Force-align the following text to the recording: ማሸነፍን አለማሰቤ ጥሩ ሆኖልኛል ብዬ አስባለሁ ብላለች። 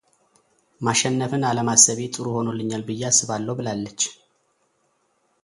ማሸነፍን 0.85 1.43
አለማሰቤ 1.49 1.99
ጥሩ 2.15 2.25
ሆኖልኛል 2.37 2.83
ብዬ 2.89 3.01
አስባለሁ 3.11 3.53
ብላለች። 3.59 4.01